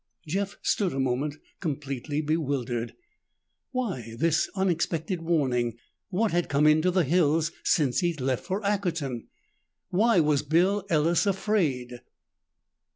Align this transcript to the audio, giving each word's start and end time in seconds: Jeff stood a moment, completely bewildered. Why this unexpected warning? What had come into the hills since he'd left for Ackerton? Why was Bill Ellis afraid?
Jeff 0.27 0.57
stood 0.63 0.93
a 0.93 0.99
moment, 0.99 1.35
completely 1.59 2.21
bewildered. 2.21 2.95
Why 3.69 4.15
this 4.17 4.49
unexpected 4.55 5.21
warning? 5.21 5.77
What 6.09 6.31
had 6.31 6.49
come 6.49 6.65
into 6.65 6.89
the 6.89 7.03
hills 7.03 7.51
since 7.63 7.99
he'd 7.99 8.19
left 8.19 8.43
for 8.43 8.63
Ackerton? 8.65 9.27
Why 9.89 10.19
was 10.19 10.41
Bill 10.41 10.85
Ellis 10.89 11.27
afraid? 11.27 12.01